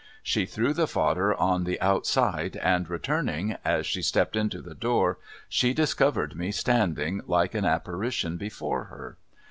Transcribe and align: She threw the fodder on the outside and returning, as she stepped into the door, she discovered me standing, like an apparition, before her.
She 0.23 0.47
threw 0.47 0.73
the 0.73 0.87
fodder 0.87 1.31
on 1.35 1.63
the 1.63 1.79
outside 1.79 2.57
and 2.57 2.89
returning, 2.89 3.57
as 3.63 3.85
she 3.85 4.01
stepped 4.01 4.35
into 4.35 4.59
the 4.59 4.73
door, 4.73 5.19
she 5.47 5.75
discovered 5.75 6.35
me 6.35 6.49
standing, 6.51 7.21
like 7.27 7.53
an 7.53 7.65
apparition, 7.65 8.35
before 8.37 8.85
her. 8.85 9.17